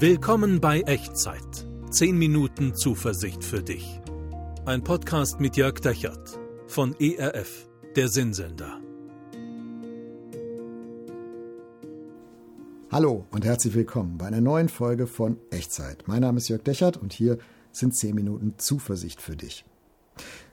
[0.00, 1.66] Willkommen bei Echtzeit.
[1.90, 4.00] 10 Minuten Zuversicht für dich.
[4.64, 6.38] Ein Podcast mit Jörg Dechert
[6.68, 8.80] von ERF, der Sinnsender.
[12.92, 16.04] Hallo und herzlich willkommen bei einer neuen Folge von Echtzeit.
[16.06, 17.38] Mein Name ist Jörg Dechert und hier
[17.72, 19.64] sind 10 Minuten Zuversicht für dich.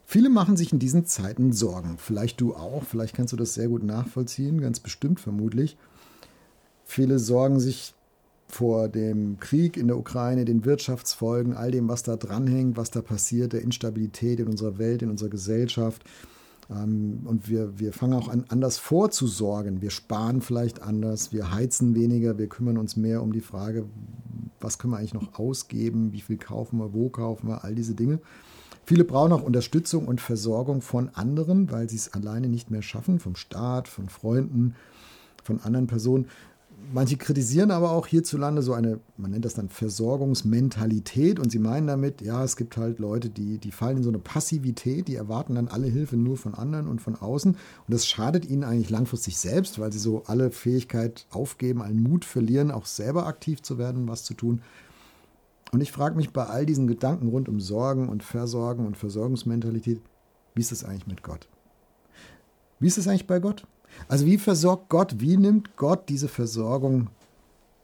[0.05, 1.99] Viele machen sich in diesen Zeiten Sorgen.
[1.99, 5.77] Vielleicht du auch, vielleicht kannst du das sehr gut nachvollziehen, ganz bestimmt vermutlich.
[6.83, 7.94] Viele sorgen sich
[8.47, 13.01] vor dem Krieg in der Ukraine, den Wirtschaftsfolgen, all dem, was da dranhängt, was da
[13.01, 16.03] passiert, der Instabilität in unserer Welt, in unserer Gesellschaft.
[16.69, 19.81] Ähm, und wir, wir fangen auch an, anders vorzusorgen.
[19.81, 23.85] Wir sparen vielleicht anders, wir heizen weniger, wir kümmern uns mehr um die Frage,
[24.59, 27.93] was können wir eigentlich noch ausgeben, wie viel kaufen wir, wo kaufen wir, all diese
[27.93, 28.19] Dinge.
[28.85, 33.19] Viele brauchen auch Unterstützung und Versorgung von anderen, weil sie es alleine nicht mehr schaffen,
[33.19, 34.75] vom Staat, von Freunden,
[35.43, 36.27] von anderen Personen.
[36.93, 41.87] Manche kritisieren aber auch hierzulande so eine, man nennt das dann Versorgungsmentalität und sie meinen
[41.87, 45.55] damit, ja, es gibt halt Leute, die, die fallen in so eine Passivität, die erwarten
[45.55, 49.37] dann alle Hilfe nur von anderen und von außen und das schadet ihnen eigentlich langfristig
[49.37, 54.07] selbst, weil sie so alle Fähigkeit aufgeben, allen Mut verlieren, auch selber aktiv zu werden,
[54.07, 54.61] was zu tun.
[55.71, 60.01] Und ich frage mich bei all diesen Gedanken rund um Sorgen und Versorgen und Versorgungsmentalität,
[60.53, 61.47] wie ist das eigentlich mit Gott?
[62.79, 63.65] Wie ist es eigentlich bei Gott?
[64.07, 65.19] Also wie versorgt Gott?
[65.19, 67.09] Wie nimmt Gott diese Versorgung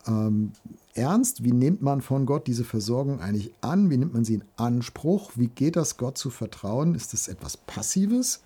[0.07, 0.51] ähm,
[0.93, 1.43] ernst?
[1.43, 3.89] Wie nimmt man von Gott diese Versorgung eigentlich an?
[3.89, 5.31] Wie nimmt man sie in Anspruch?
[5.35, 6.95] Wie geht das Gott zu vertrauen?
[6.95, 8.43] Ist das etwas Passives?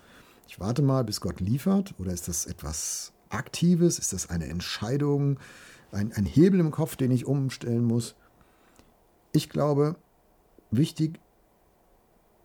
[0.48, 1.94] Ich warte mal, bis Gott liefert?
[1.98, 3.98] Oder ist das etwas Aktives?
[3.98, 5.38] Ist das eine Entscheidung?
[5.92, 8.14] Ein, ein Hebel im Kopf, den ich umstellen muss?
[9.32, 9.96] Ich glaube,
[10.70, 11.20] wichtig,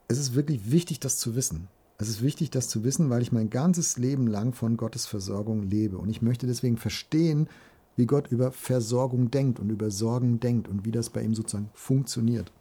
[0.08, 1.70] es ist wirklich wichtig, das zu wissen.
[2.02, 5.62] Es ist wichtig, das zu wissen, weil ich mein ganzes Leben lang von Gottes Versorgung
[5.62, 6.00] lebe.
[6.00, 7.48] Und ich möchte deswegen verstehen,
[7.96, 11.70] wie Gott über Versorgung denkt und über Sorgen denkt und wie das bei ihm sozusagen
[11.76, 12.52] funktioniert.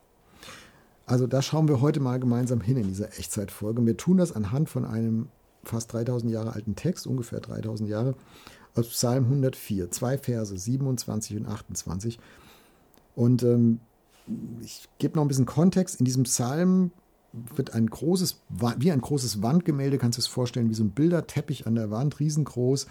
[1.06, 3.86] Also da schauen wir heute mal gemeinsam hin in dieser Echtzeitfolge.
[3.86, 5.28] Wir tun das anhand von einem
[5.64, 8.16] fast 3000 Jahre alten Text, ungefähr 3000 Jahre,
[8.74, 12.18] aus Psalm 104, zwei Verse, 27 und 28.
[13.14, 13.80] Und ähm,
[14.60, 15.98] ich gebe noch ein bisschen Kontext.
[15.98, 16.90] In diesem Psalm
[17.32, 18.40] wird ein großes,
[18.78, 22.20] wie ein großes Wandgemälde, kannst du es vorstellen, wie so ein Bilderteppich an der Wand,
[22.20, 22.86] riesengroß.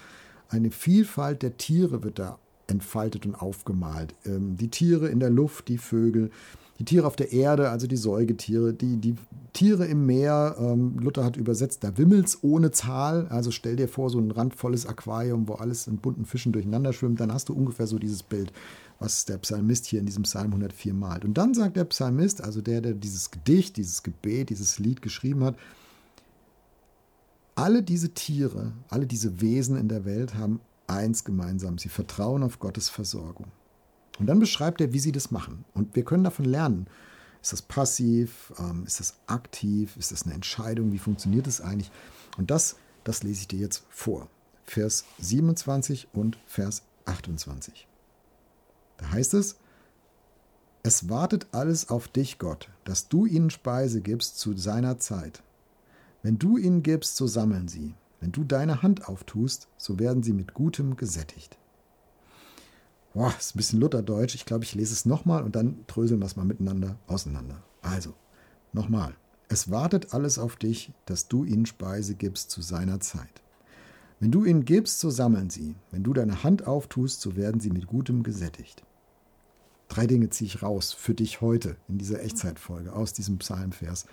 [0.50, 4.16] Eine Vielfalt der Tiere wird da entfaltet und aufgemalt.
[4.26, 6.32] Ähm, die Tiere in der Luft, die Vögel,
[6.80, 9.16] die Tiere auf der Erde, also die Säugetiere, die, die
[9.52, 10.56] Tiere im Meer.
[10.60, 13.28] Ähm, Luther hat übersetzt, da wimmelt's ohne Zahl.
[13.28, 17.20] Also stell dir vor, so ein randvolles Aquarium, wo alles in bunten Fischen durcheinander schwimmt,
[17.20, 18.54] dann hast du ungefähr so dieses Bild
[19.00, 21.26] was der Psalmist hier in diesem Psalm 104 malt.
[21.26, 25.44] Und dann sagt der Psalmist, also der, der dieses Gedicht, dieses Gebet, dieses Lied geschrieben
[25.44, 25.58] hat,
[27.56, 31.78] alle diese Tiere, alle diese Wesen in der Welt haben eins gemeinsam.
[31.78, 33.48] Sie vertrauen auf Gottes Versorgung.
[34.18, 35.66] Und dann beschreibt er, wie sie das machen.
[35.74, 36.88] Und wir können davon lernen.
[37.42, 38.54] Ist das passiv?
[38.60, 39.96] Ähm, ist das aktiv?
[39.98, 40.92] Ist das eine Entscheidung?
[40.92, 41.92] Wie funktioniert das eigentlich?
[42.38, 44.30] Und das, das lese ich dir jetzt vor.
[44.66, 47.89] Vers 27 und Vers 28.
[49.00, 49.58] Da heißt es,
[50.84, 55.42] es wartet alles auf dich, Gott, dass du ihnen Speise gibst zu seiner Zeit.
[56.22, 57.96] Wenn du ihnen gibst, so sammeln sie.
[58.20, 61.58] Wenn du deine Hand auftust, so werden sie mit Gutem gesättigt.
[63.14, 64.36] Boah, ist ein bisschen Lutherdeutsch.
[64.36, 67.64] Ich glaube, ich lese es nochmal und dann dröseln wir es mal miteinander auseinander.
[67.82, 68.14] Also,
[68.74, 69.16] nochmal.
[69.48, 73.42] Es wartet alles auf dich, dass du ihnen Speise gibst zu seiner Zeit.
[74.20, 75.76] Wenn du ihnen gibst, so sammeln sie.
[75.92, 78.84] Wenn du deine Hand auftust, so werden sie mit Gutem gesättigt.
[79.90, 84.06] Drei Dinge ziehe ich raus für dich heute in dieser Echtzeitfolge aus diesem Psalmvers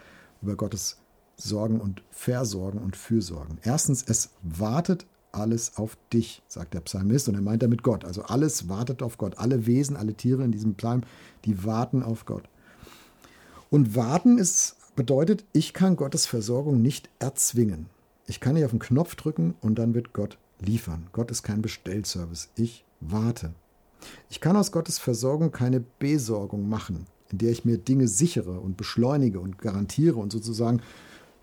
[0.43, 0.99] über Gottes
[1.37, 3.59] Sorgen und Versorgen und Fürsorgen.
[3.63, 8.07] Erstens, es wartet alles auf dich, sagt der Psalmist, und er meint damit Gott.
[8.07, 9.37] Also alles wartet auf Gott.
[9.39, 11.03] Alle Wesen, alle Tiere in diesem Psalm,
[11.45, 12.49] die warten auf Gott.
[13.69, 17.87] Und warten ist, bedeutet, ich kann Gottes Versorgung nicht erzwingen.
[18.27, 21.09] Ich kann nicht auf den Knopf drücken und dann wird Gott liefern.
[21.13, 22.49] Gott ist kein Bestellservice.
[22.57, 23.53] Ich warte.
[24.29, 28.77] Ich kann aus Gottes Versorgung keine Besorgung machen, in der ich mir Dinge sichere und
[28.77, 30.81] beschleunige und garantiere und sozusagen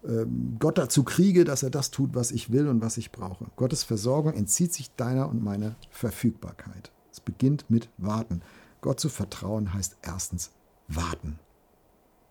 [0.04, 0.26] äh,
[0.60, 3.46] Gott dazu kriege, dass er das tut, was ich will und was ich brauche.
[3.56, 6.92] Gottes Versorgung entzieht sich deiner und meiner Verfügbarkeit.
[7.12, 8.42] Es beginnt mit Warten.
[8.82, 10.52] Gott zu vertrauen heißt erstens
[10.88, 11.40] warten.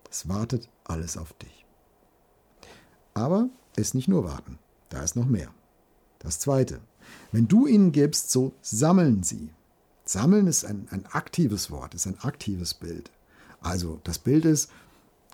[0.09, 1.65] Es wartet alles auf dich.
[3.13, 4.59] Aber es ist nicht nur warten,
[4.89, 5.49] da ist noch mehr.
[6.19, 6.79] Das Zweite,
[7.31, 9.49] wenn du ihnen gibst, so sammeln sie.
[10.13, 13.11] Sammeln ist ein, ein aktives Wort, ist ein aktives Bild.
[13.61, 14.69] Also das Bild ist,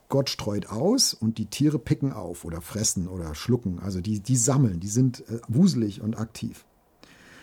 [0.08, 3.80] Gott streut aus und die Tiere picken auf oder fressen oder schlucken.
[3.80, 6.66] Also die, die sammeln, die sind äh, wuselig und aktiv.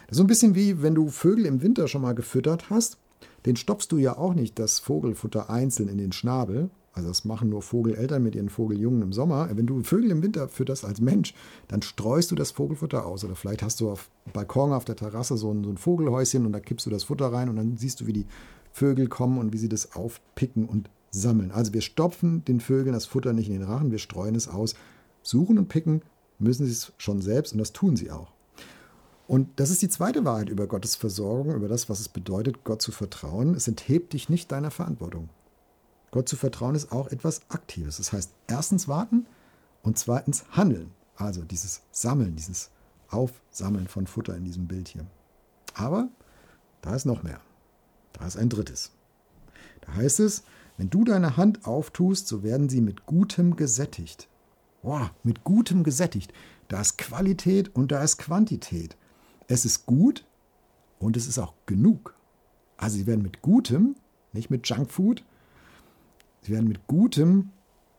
[0.07, 2.99] Das ist so ein bisschen wie, wenn du Vögel im Winter schon mal gefüttert hast
[3.45, 6.71] Den stopfst du ja auch nicht das Vogelfutter einzeln in den Schnabel.
[6.97, 9.51] Also das machen nur Vogeleltern mit ihren Vogeljungen im Sommer.
[9.53, 11.35] Wenn du Vögel im Winter fütterst als Mensch,
[11.69, 13.23] dann streust du das Vogelfutter aus.
[13.23, 16.53] Oder vielleicht hast du auf Balkon auf der Terrasse so ein, so ein Vogelhäuschen und
[16.53, 18.27] da kippst du das Futter rein und dann siehst du, wie die
[18.73, 21.51] Vögel kommen und wie sie das aufpicken und sammeln.
[21.51, 24.75] Also wir stopfen den Vögeln das Futter nicht in den Rachen, wir streuen es aus.
[25.23, 26.01] Suchen und picken
[26.39, 28.33] müssen sie es schon selbst und das tun sie auch.
[29.29, 32.81] Und das ist die zweite Wahrheit über Gottes Versorgung, über das, was es bedeutet, Gott
[32.81, 33.55] zu vertrauen.
[33.55, 35.29] Es enthebt dich nicht deiner Verantwortung.
[36.17, 37.99] Gott zu vertrauen ist auch etwas Aktives.
[37.99, 39.27] Das heißt, erstens warten
[39.83, 40.93] und zweitens handeln.
[41.15, 42.71] Also dieses Sammeln, dieses
[43.11, 45.05] Aufsammeln von Futter in diesem Bild hier.
[45.75, 46.09] Aber
[46.81, 47.43] da ist noch mehr.
[48.15, 48.93] Da ist ein drittes.
[49.83, 50.45] Da heißt es,
[50.79, 54.27] wenn du deine Hand auftust, so werden sie mit Gutem gesättigt.
[54.81, 56.33] Boah, mit Gutem gesättigt.
[56.69, 58.97] Da ist Qualität und da ist Quantität.
[59.49, 60.25] Es ist gut
[60.99, 62.15] und es ist auch genug.
[62.79, 63.97] Also sie werden mit Gutem,
[64.33, 65.23] nicht mit Junkfood,
[66.47, 67.51] sie werden mit Gutem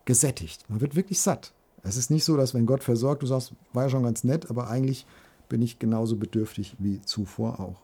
[0.05, 0.69] gesättigt.
[0.69, 1.53] Man wird wirklich satt.
[1.83, 4.49] Es ist nicht so, dass wenn Gott versorgt, du sagst, war ja schon ganz nett,
[4.49, 5.05] aber eigentlich
[5.49, 7.81] bin ich genauso bedürftig wie zuvor auch.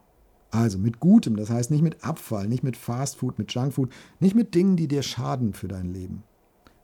[0.52, 4.56] Also mit Gutem, das heißt nicht mit Abfall, nicht mit Fastfood, mit Junkfood, nicht mit
[4.56, 6.24] Dingen, die dir schaden für dein Leben.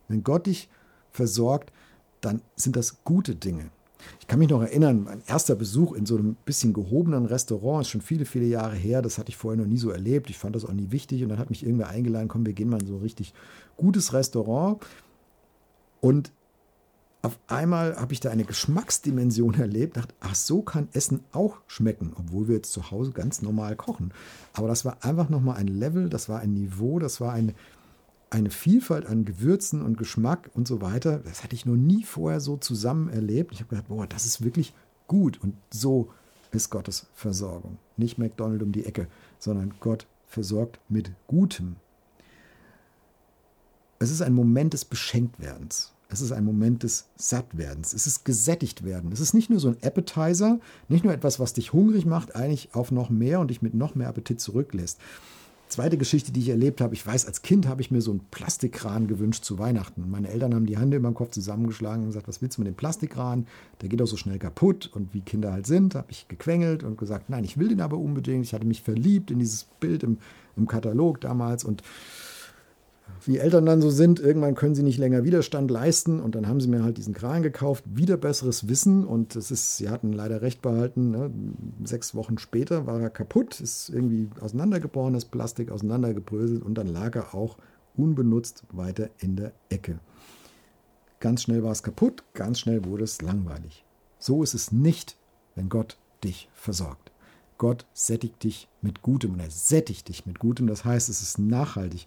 [0.08, 0.68] Wenn Gott dich
[1.10, 1.72] versorgt,
[2.20, 3.70] dann sind das gute Dinge.
[4.20, 7.90] Ich kann mich noch erinnern, mein erster Besuch in so einem bisschen gehobenen Restaurant ist
[7.90, 9.02] schon viele, viele Jahre her.
[9.02, 10.30] Das hatte ich vorher noch nie so erlebt.
[10.30, 11.22] Ich fand das auch nie wichtig.
[11.22, 13.34] Und dann hat mich irgendwer eingeladen, komm, wir gehen mal in so ein richtig
[13.76, 14.82] gutes Restaurant.
[16.00, 16.32] Und
[17.22, 22.12] auf einmal habe ich da eine Geschmacksdimension erlebt, dachte, ach, so kann Essen auch schmecken,
[22.16, 24.12] obwohl wir jetzt zu Hause ganz normal kochen.
[24.52, 27.54] Aber das war einfach nochmal ein Level, das war ein Niveau, das war eine,
[28.30, 31.18] eine Vielfalt an Gewürzen und Geschmack und so weiter.
[31.18, 33.52] Das hatte ich noch nie vorher so zusammen erlebt.
[33.52, 34.72] Ich habe gedacht, boah, das ist wirklich
[35.08, 35.42] gut.
[35.42, 36.10] Und so
[36.52, 37.78] ist Gottes Versorgung.
[37.96, 41.76] Nicht McDonald um die Ecke, sondern Gott versorgt mit Gutem.
[43.98, 45.92] Es ist ein Moment des Beschenktwerdens.
[46.08, 47.92] Es ist ein Moment des Sattwerdens.
[47.92, 49.12] Es ist gesättigt werden.
[49.12, 52.74] Es ist nicht nur so ein Appetizer, nicht nur etwas, was dich hungrig macht, eigentlich
[52.74, 54.98] auf noch mehr und dich mit noch mehr Appetit zurücklässt.
[55.70, 58.26] Zweite Geschichte, die ich erlebt habe, ich weiß, als Kind habe ich mir so einen
[58.32, 60.10] Plastikkran gewünscht zu Weihnachten.
[60.10, 62.66] Meine Eltern haben die Hände über den Kopf zusammengeschlagen und gesagt, was willst du mit
[62.66, 63.46] dem Plastikkran?
[63.80, 64.90] Der geht auch so schnell kaputt.
[64.92, 67.98] Und wie Kinder halt sind, habe ich gequengelt und gesagt, nein, ich will den aber
[67.98, 68.44] unbedingt.
[68.44, 70.18] Ich hatte mich verliebt in dieses Bild im,
[70.56, 71.84] im Katalog damals und
[73.24, 76.60] wie Eltern dann so sind, irgendwann können sie nicht länger Widerstand leisten und dann haben
[76.60, 80.42] sie mir halt diesen Kran gekauft, wieder besseres Wissen und es ist, sie hatten leider
[80.42, 81.30] recht behalten, ne?
[81.84, 87.14] sechs Wochen später war er kaputt, ist irgendwie auseinandergebrochen, das Plastik auseinandergebröselt und dann lag
[87.16, 87.56] er auch
[87.96, 89.98] unbenutzt weiter in der Ecke.
[91.20, 93.84] Ganz schnell war es kaputt, ganz schnell wurde es langweilig.
[94.18, 95.16] So ist es nicht,
[95.54, 97.10] wenn Gott dich versorgt.
[97.58, 101.38] Gott sättigt dich mit Gutem und er sättigt dich mit Gutem, das heißt, es ist
[101.38, 102.06] nachhaltig.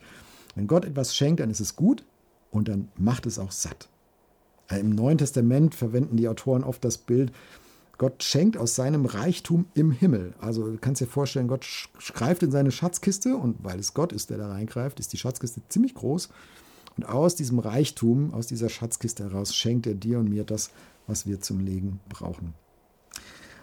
[0.55, 2.03] Wenn Gott etwas schenkt, dann ist es gut
[2.51, 3.89] und dann macht es auch satt.
[4.69, 7.31] Äh, Im Neuen Testament verwenden die Autoren oft das Bild,
[7.99, 10.33] Gott schenkt aus seinem Reichtum im Himmel.
[10.39, 11.65] Also du kannst dir vorstellen, Gott
[12.13, 15.61] greift in seine Schatzkiste und weil es Gott ist, der da reingreift, ist die Schatzkiste
[15.69, 16.29] ziemlich groß.
[16.97, 20.71] Und aus diesem Reichtum, aus dieser Schatzkiste heraus, schenkt er dir und mir das,
[21.07, 22.53] was wir zum Leben brauchen.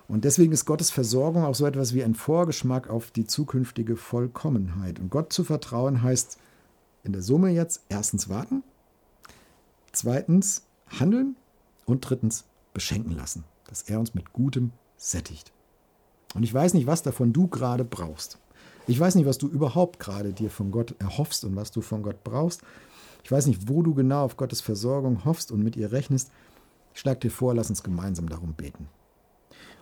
[0.09, 4.99] Und deswegen ist Gottes Versorgung auch so etwas wie ein Vorgeschmack auf die zukünftige Vollkommenheit.
[4.99, 6.39] Und Gott zu vertrauen heißt,
[7.05, 8.63] in der Summe jetzt erstens warten,
[9.93, 11.37] zweitens handeln
[11.87, 15.53] und drittens beschenken lassen, dass er uns mit Gutem sättigt.
[16.35, 18.39] Und ich weiß nicht, was davon du gerade brauchst.
[18.87, 22.03] Ich weiß nicht, was du überhaupt gerade dir von Gott erhoffst und was du von
[22.03, 22.63] Gott brauchst.
[23.23, 26.31] Ich weiß nicht, wo du genau auf Gottes Versorgung hoffst und mit ihr rechnest.
[26.95, 28.89] Ich schlage dir vor, lass uns gemeinsam darum beten.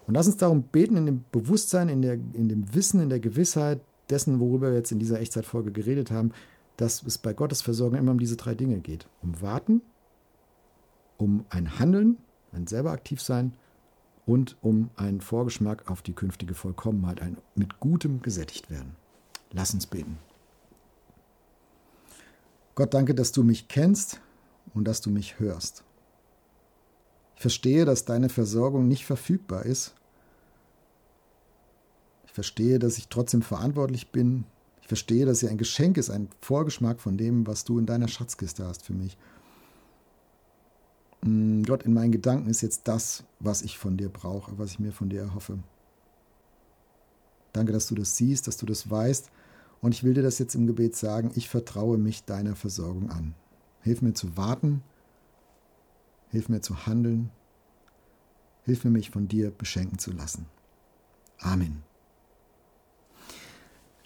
[0.07, 3.21] Und lass uns darum beten in dem Bewusstsein, in, der, in dem Wissen, in der
[3.21, 6.33] Gewissheit dessen, worüber wir jetzt in dieser Echtzeitfolge geredet haben,
[6.79, 9.07] dass es bei Gottes Versorgung immer um diese drei Dinge geht.
[9.21, 9.83] Um Warten,
[11.19, 12.19] um ein Handeln,
[12.53, 13.53] ein selber aktiv sein
[14.27, 18.95] und um einen Vorgeschmack auf die künftige Vollkommenheit, ein mit Gutem gesättigt werden.
[19.51, 20.19] Lass uns beten.
[22.77, 24.21] Gott, danke, dass du mich kennst
[24.73, 25.83] und dass du mich hörst.
[27.35, 29.95] Ich verstehe, dass deine Versorgung nicht verfügbar ist.
[32.27, 34.45] Ich verstehe, dass ich trotzdem verantwortlich bin
[34.89, 38.67] verstehe, dass sie ein Geschenk ist, ein Vorgeschmack von dem, was du in deiner Schatzkiste
[38.67, 39.19] hast für mich.
[41.23, 44.79] Mm, Gott, in meinen Gedanken ist jetzt das, was ich von dir brauche, was ich
[44.79, 45.59] mir von dir erhoffe.
[47.53, 49.31] Danke, dass du das siehst, dass du das weißt.
[49.83, 53.35] Und ich will dir das jetzt im Gebet sagen, ich vertraue mich deiner Versorgung an.
[53.83, 54.83] Hilf mir zu warten,
[56.31, 57.31] hilf mir zu handeln,
[58.65, 60.47] hilf mir mich von dir beschenken zu lassen.
[61.41, 61.88] Amen.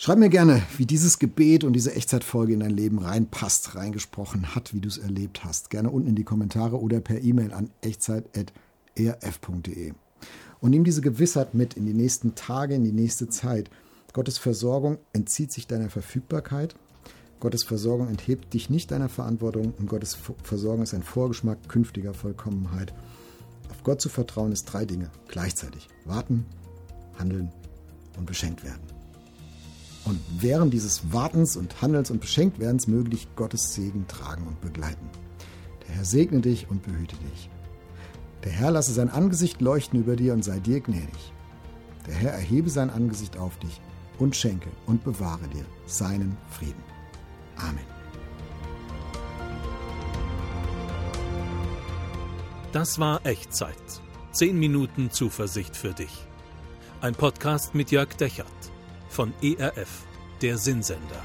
[0.05, 4.75] Schreib mir gerne, wie dieses Gebet und diese Echtzeitfolge in dein Leben reinpasst, reingesprochen hat,
[4.75, 5.71] wie du es erlebt hast.
[5.71, 9.93] Gerne unten in die Kommentare oder per E-Mail an echtzeit.erf.de.
[10.59, 13.71] Und nimm diese Gewissheit mit in die nächsten Tage, in die nächste Zeit.
[14.13, 16.75] Gottes Versorgung entzieht sich deiner Verfügbarkeit.
[17.39, 22.93] Gottes Versorgung enthebt dich nicht deiner Verantwortung und Gottes Versorgung ist ein Vorgeschmack künftiger Vollkommenheit.
[23.71, 25.87] Auf Gott zu vertrauen ist drei Dinge gleichzeitig.
[26.05, 26.45] Warten,
[27.17, 27.53] handeln
[28.19, 29.02] und beschenkt werden.
[30.05, 35.09] Und während dieses Wartens und Handelns und Beschenktwerdens möge dich Gottes Segen tragen und begleiten.
[35.87, 37.51] Der Herr segne dich und behüte dich.
[38.45, 41.33] Der Herr lasse sein Angesicht leuchten über dir und sei dir gnädig.
[42.07, 43.81] Der Herr erhebe sein Angesicht auf dich
[44.19, 46.83] und schenke und bewahre dir seinen Frieden.
[47.57, 47.87] Amen.
[52.73, 53.77] Das war Echtzeit.
[54.33, 56.27] Zehn Minuten Zuversicht für dich.
[57.03, 58.62] Ein Podcast mit Jörg Dechert
[59.13, 60.07] von ERF,
[60.41, 61.23] der Sinnsender.